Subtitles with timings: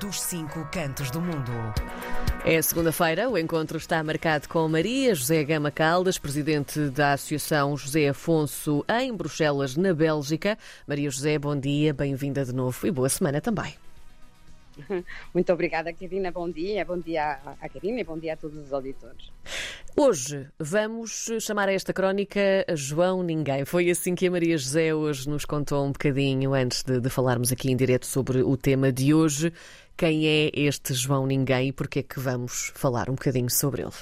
[0.00, 1.52] dos cinco cantos do mundo.
[2.44, 8.08] É segunda-feira, o encontro está marcado com Maria José Gama Caldas, presidente da Associação José
[8.08, 10.58] Afonso em Bruxelas, na Bélgica.
[10.86, 13.74] Maria José, bom dia, bem-vinda de novo e boa semana também.
[15.32, 16.30] Muito obrigada, Karina.
[16.30, 16.84] Bom dia.
[16.84, 19.30] Bom dia à Karina e bom dia a todos os auditores.
[19.96, 23.64] Hoje vamos chamar a esta crónica João Ninguém.
[23.64, 27.50] Foi assim que a Maria José hoje nos contou um bocadinho antes de, de falarmos
[27.50, 29.52] aqui em direto sobre o tema de hoje.
[29.98, 33.94] Quem é este João Ninguém e porquê é que vamos falar um bocadinho sobre ele?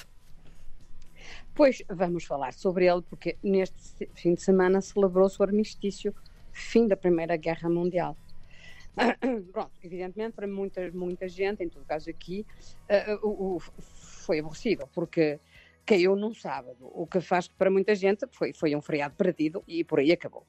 [1.53, 6.13] Pois vamos falar sobre ele porque neste fim de semana celebrou-se o armistício,
[6.51, 8.17] fim da Primeira Guerra Mundial.
[9.53, 12.45] Pronto, evidentemente para muita, muita gente, em todo caso aqui,
[13.21, 15.39] uh, foi aborrecido, porque
[15.85, 19.63] caiu num sábado, o que faz que para muita gente foi, foi um feriado perdido
[19.65, 20.45] e por aí acabou.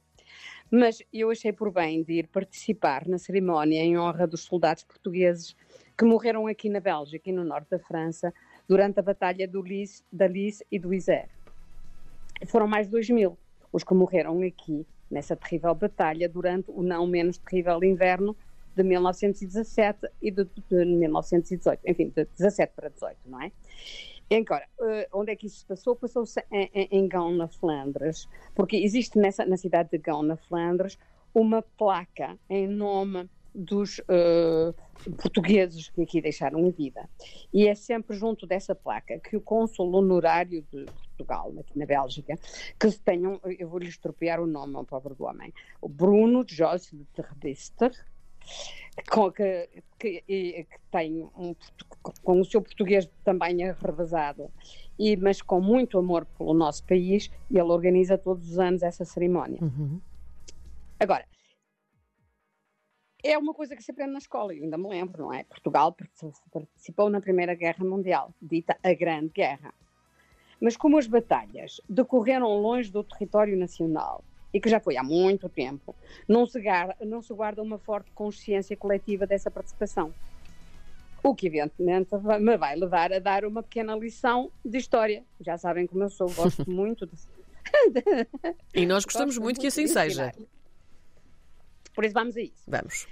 [0.70, 5.56] Mas eu achei por bem de ir participar na cerimónia em honra dos soldados portugueses
[5.96, 8.32] que morreram aqui na Bélgica e no norte da França
[8.68, 11.30] durante a Batalha do Lys, da Lys e do Isère.
[12.46, 13.38] Foram mais de 2 mil
[13.72, 18.36] os que morreram aqui nessa terrível batalha durante o não menos terrível inverno
[18.74, 23.50] de 1917 e de, de 1918, enfim, de 17 para 18, não é?
[24.30, 25.94] Agora, uh, onde é que isso se passou?
[25.94, 30.36] Passou-se em, em, em Gão, na Flandres, porque existe nessa, na cidade de Gão, na
[30.36, 30.98] Flandres,
[31.32, 34.74] uma placa em nome dos uh,
[35.16, 37.08] portugueses que aqui deixaram a vida.
[37.52, 42.36] E é sempre junto dessa placa que o cônsul honorário de Portugal, aqui na Bélgica,
[42.78, 46.96] que se tenham, eu vou-lhe estropear o nome ao pobre do homem, o Bruno Joyce
[46.96, 47.04] de
[48.46, 51.54] Terbister, que, que, que, tem um,
[52.22, 54.50] com o seu português também arrevesado,
[54.98, 59.04] e, mas com muito amor pelo nosso país, e ele organiza todos os anos essa
[59.04, 59.62] cerimónia.
[59.62, 60.00] Uhum.
[60.98, 61.26] Agora,
[63.22, 65.44] é uma coisa que se aprende na escola, eu ainda me lembro, não é?
[65.44, 65.94] Portugal
[66.52, 69.74] participou na Primeira Guerra Mundial, dita a Grande Guerra.
[70.60, 75.48] Mas como as batalhas decorreram longe do território nacional e que já foi há muito
[75.48, 75.94] tempo,
[76.26, 80.14] não se, guarda, não se guarda uma forte consciência coletiva dessa participação.
[81.22, 85.24] O que, evidentemente, me vai levar a dar uma pequena lição de história.
[85.40, 87.14] Já sabem como eu sou, gosto muito de.
[88.72, 90.32] e nós gostamos muito que assim seja.
[91.92, 92.62] Por isso, vamos a isso.
[92.66, 93.08] Vamos.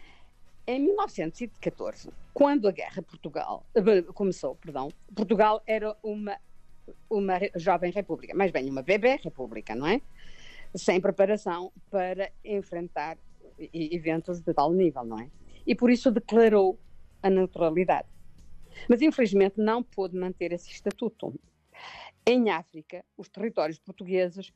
[0.66, 6.39] Em 1914, quando a guerra Portugal eh, começou, perdão, Portugal era uma
[7.09, 10.01] uma jovem república, mais bem uma bebê república, não é?
[10.74, 13.16] Sem preparação para enfrentar
[13.72, 15.30] eventos de tal nível, não é?
[15.66, 16.78] E por isso declarou
[17.22, 18.08] a neutralidade.
[18.88, 21.32] Mas infelizmente não pôde manter esse estatuto.
[22.26, 24.52] Em África, os territórios portugueses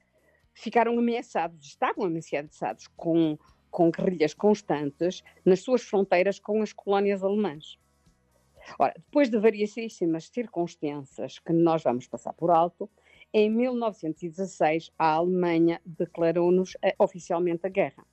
[0.52, 3.38] ficaram ameaçados, estavam ameaçados com
[3.70, 7.78] com guerrilhas constantes nas suas fronteiras com as colónias alemãs.
[8.78, 12.90] Ora, depois de variedíssimas circunstâncias que nós vamos passar por alto,
[13.32, 18.04] em 1916 a Alemanha declarou-nos eh, oficialmente a guerra.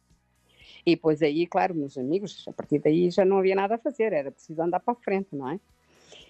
[0.86, 4.14] E depois aí, claro, meus amigos, a partir daí já não havia nada a fazer,
[4.14, 5.60] era preciso andar para a frente, não é?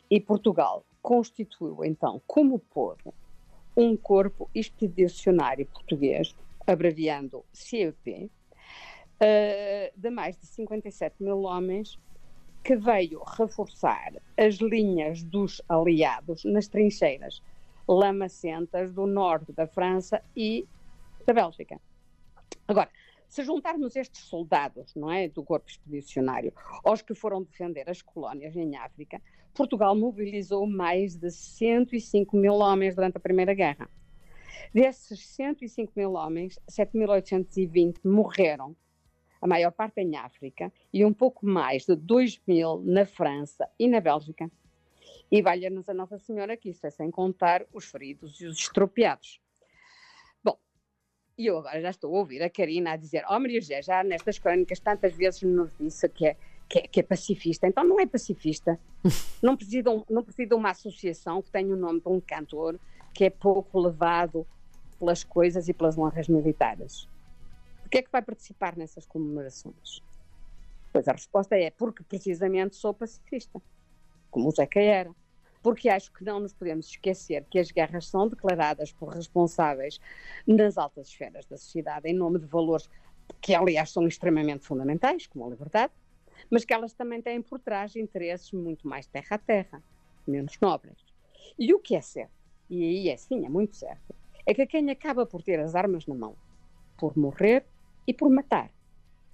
[0.09, 3.13] E Portugal constituiu então, como povo,
[3.75, 6.35] um corpo expedicionário português,
[6.65, 8.31] abreviando CEP,
[9.15, 11.99] uh, de mais de 57 mil homens
[12.63, 17.41] que veio reforçar as linhas dos aliados nas trincheiras
[17.87, 20.67] lamacentas do norte da França e
[21.25, 21.79] da Bélgica.
[22.67, 22.89] Agora,
[23.27, 26.53] se juntarmos estes soldados, não é, do corpo expedicionário,
[26.83, 29.21] aos que foram defender as colónias em África,
[29.53, 33.89] Portugal mobilizou mais de 105 mil homens durante a Primeira Guerra.
[34.73, 38.75] Desses 105 mil homens, 7.820 morreram
[39.41, 43.87] a maior parte em África, e um pouco mais de 2 mil na França e
[43.87, 44.49] na Bélgica.
[45.31, 49.41] E valha-nos a Nossa Senhora que isso é sem contar os feridos e os estropiados.
[50.43, 50.57] Bom,
[51.37, 54.03] e eu agora já estou a ouvir a Karina a dizer: Oh, Maria José, já
[54.03, 56.37] nestas crónicas tantas vezes nos disse que é,
[56.69, 57.67] que é, que é pacifista.
[57.67, 58.79] Então não é pacifista.
[59.41, 62.79] não, precisa, não precisa de uma associação que tenha o nome de um cantor
[63.13, 64.45] que é pouco levado
[64.99, 67.07] pelas coisas e pelas honras militares.
[67.81, 70.01] Porquê é que vai participar nessas comemorações?
[70.91, 73.61] Pois a resposta é porque precisamente sou pacifista,
[74.35, 75.09] como o Zeca era.
[75.63, 79.97] Porque acho que não nos podemos esquecer que as guerras são declaradas por responsáveis
[80.45, 82.89] nas altas esferas da sociedade em nome de valores
[83.41, 85.93] que, aliás, são extremamente fundamentais, como a liberdade,
[86.51, 89.81] mas que elas também têm por trás interesses muito mais terra a terra,
[90.27, 90.99] menos nobres.
[91.57, 92.33] E o que é certo,
[92.69, 94.13] e aí é sim, é muito certo,
[94.45, 96.35] é que quem acaba por ter as armas na mão,
[96.97, 97.65] por morrer,
[98.05, 98.69] e por matar.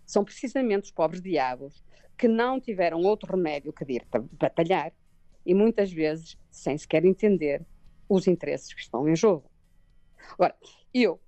[0.05, 1.83] São precisamente os pobres diabos
[2.21, 4.93] que não tiveram outro remédio que ir batalhar
[5.43, 7.65] e muitas vezes sem sequer entender
[8.07, 9.49] os interesses que estão em jogo.
[10.33, 10.55] Agora,
[10.93, 11.19] eu,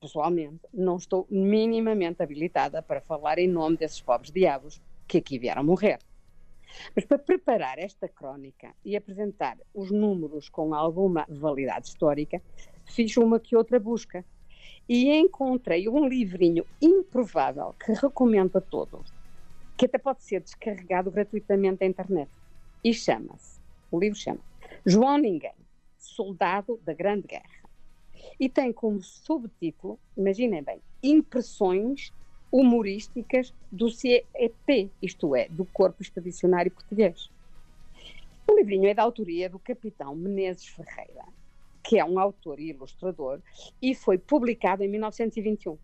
[0.00, 5.64] pessoalmente, não estou minimamente habilitada para falar em nome desses pobres diabos que aqui vieram
[5.64, 5.98] morrer.
[6.94, 12.40] Mas para preparar esta crónica e apresentar os números com alguma validade histórica,
[12.84, 14.24] fiz uma que outra busca
[14.88, 19.12] e encontrei um livrinho improvável que recomendo a todos,
[19.76, 22.30] que até pode ser descarregado gratuitamente da internet.
[22.82, 24.40] E chama-se, o livro chama
[24.84, 25.54] João Ninguém,
[25.98, 27.66] Soldado da Grande Guerra.
[28.40, 32.12] E tem como subtítulo, imaginem bem, Impressões
[32.50, 37.30] humorísticas do CEP, isto é, do Corpo Expedicionário Português.
[38.48, 41.24] O livrinho é da autoria do capitão Menezes Ferreira,
[41.82, 43.40] que é um autor e ilustrador,
[43.82, 45.76] e foi publicado em 1921.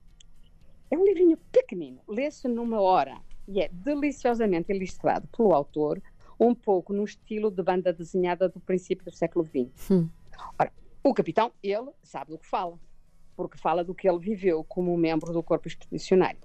[0.91, 6.03] É um livrinho pequenino, lê-se numa hora e é deliciosamente ilustrado pelo autor,
[6.39, 9.91] um pouco no estilo de banda desenhada do princípio do século XX.
[9.91, 10.09] Hum.
[10.59, 10.73] Ora,
[11.03, 12.79] o capitão, ele sabe do que fala,
[13.37, 16.41] porque fala do que ele viveu como membro do corpo expedicionário.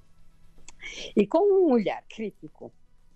[1.15, 2.71] E com um olhar crítico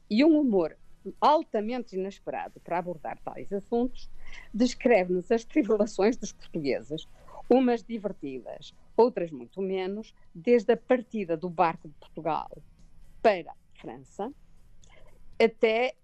[0.10, 0.75] e um humor
[1.19, 4.10] altamente inesperado para abordar tais assuntos,
[4.54, 7.07] descreve-nos as tribulações dos portugueses,
[7.50, 12.50] umas divertidas, outras muito menos, desde a partida do barco de Portugal
[13.22, 14.31] para França
[15.44, 15.95] até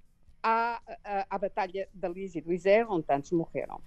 [0.41, 3.79] à, à, à Batalha da Lise e do Isère, onde tantos morreram.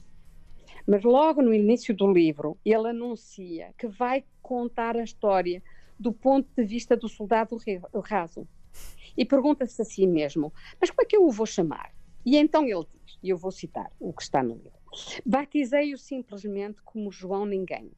[0.87, 5.63] Mas logo no início do livro, ele anuncia que vai contar a história
[5.99, 7.57] do ponto de vista do soldado
[8.03, 8.47] raso.
[9.17, 11.93] E pergunta-se a si mesmo: mas como é que eu o vou chamar?
[12.25, 14.79] E então ele diz, e eu vou citar o que está no livro:
[15.27, 17.91] Batizei-o simplesmente como João Ninguém,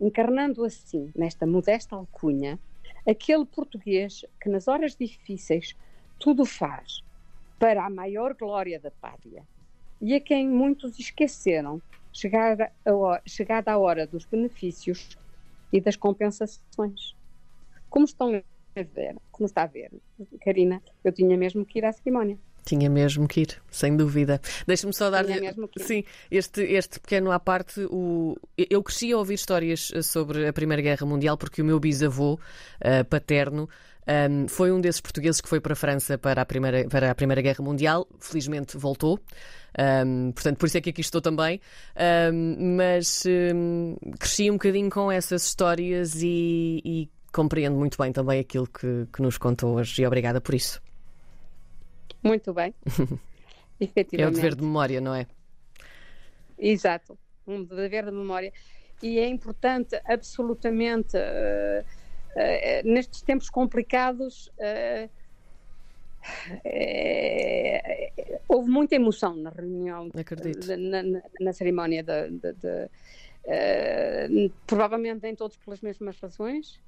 [0.00, 2.58] encarnando assim, nesta modesta alcunha,
[3.06, 5.76] aquele português que nas horas difíceis
[6.18, 7.02] tudo faz
[7.58, 9.46] para a maior glória da pátria
[10.00, 11.80] e a quem muitos esqueceram,
[12.12, 15.16] chegada a, chegada a hora dos benefícios
[15.72, 17.16] e das compensações.
[17.88, 19.90] Como estão a ver, como está a ver,
[20.40, 22.38] Karina, eu tinha mesmo que ir à cerimónia.
[22.64, 24.40] Tinha mesmo que ir, sem dúvida.
[24.66, 25.34] Deixa-me só dar-lhe.
[25.76, 27.80] Sim, este, este pequeno à parte.
[27.90, 28.36] O...
[28.56, 33.04] Eu cresci a ouvir histórias sobre a Primeira Guerra Mundial porque o meu bisavô uh,
[33.08, 33.68] paterno
[34.06, 37.14] um, foi um desses portugueses que foi para a França para a Primeira, para a
[37.14, 38.06] primeira Guerra Mundial.
[38.20, 39.18] Felizmente voltou.
[40.06, 41.60] Um, portanto, por isso é que aqui estou também.
[42.32, 43.24] Um, mas
[44.18, 49.22] cresci um bocadinho com essas histórias e, e compreendo muito bem também aquilo que, que
[49.22, 50.02] nos contou hoje.
[50.02, 50.83] E obrigada por isso.
[52.24, 52.74] Muito bem.
[53.78, 54.16] Efetivamente.
[54.22, 55.26] É o dever de memória, não é?
[56.58, 57.18] Exato.
[57.46, 58.52] Um dever de memória.
[59.02, 61.16] E é importante, absolutamente.
[61.16, 62.04] Uh
[62.34, 65.08] Uh, nestes tempos complicados, uh,
[68.48, 72.90] houve muita emoção na reunião, na, na, na, cerimónia de, de
[74.66, 76.80] provavelmente nem todos pelas mesmas razões,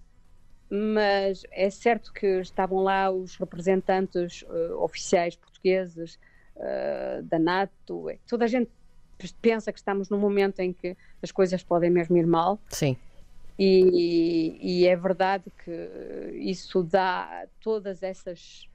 [0.71, 4.45] mas é certo que estavam lá os representantes
[4.79, 6.19] oficiais portugueses
[7.25, 8.71] da NATO, toda a gente
[9.41, 12.61] pensa que estamos num momento em que as coisas podem mesmo ir mal.
[12.69, 12.97] Sim.
[13.59, 18.69] E, e, é verdade que isso dá todas essas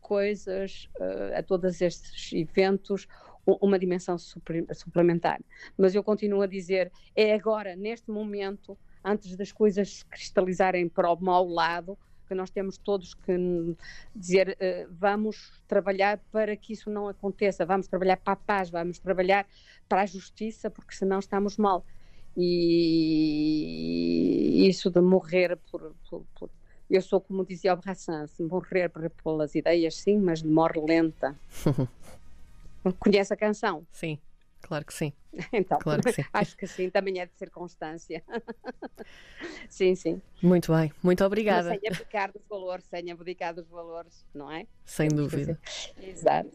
[0.00, 3.06] coisas, uh, a todos estes eventos,
[3.46, 5.40] uma dimensão suplementar.
[5.78, 11.12] Mas eu continuo a dizer, é agora, neste momento, antes das coisas se cristalizarem para
[11.12, 13.76] o mau lado, que nós temos todos que
[14.14, 18.98] dizer uh, vamos trabalhar para que isso não aconteça, vamos trabalhar para a paz, vamos
[18.98, 19.46] trabalhar
[19.88, 21.84] para a justiça, porque senão estamos mal
[22.36, 26.50] e isso de morrer por, por, por
[26.90, 28.90] eu sou como dizia o Brassens, morrer
[29.22, 31.38] pelas ideias sim, mas de morre lenta.
[32.98, 33.86] Conhece a canção?
[33.90, 34.18] Sim,
[34.64, 35.12] claro que sim.
[35.52, 36.24] Então, claro que sim.
[36.32, 38.22] acho que sim, também é de circunstância.
[39.68, 40.22] sim, sim.
[40.42, 41.70] Muito bem, muito obrigada.
[41.70, 44.66] Mas sem abdicar dos valores, sem abdicar dos valores, não é?
[44.84, 45.58] Sem dúvida.
[46.00, 46.50] Exato.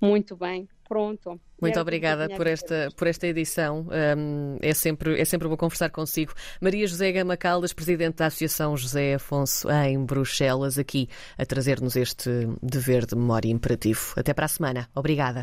[0.00, 1.40] Muito bem, pronto.
[1.60, 3.86] Muito obrigada por esta, por esta edição.
[4.16, 6.32] Um, é, sempre, é sempre bom conversar consigo.
[6.60, 12.30] Maria José Gama Caldas, Presidente da Associação José Afonso em Bruxelas, aqui a trazer-nos este
[12.62, 14.14] dever de memória imperativo.
[14.16, 14.88] Até para a semana.
[14.94, 15.40] Obrigada.